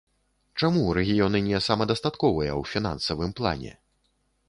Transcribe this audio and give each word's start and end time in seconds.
Чаму 0.61 0.85
рэгіёны 0.99 1.43
не 1.49 1.61
самадастатковыя 1.67 2.51
ў 2.59 2.63
фінансавым 2.73 3.31
плане? 3.43 3.81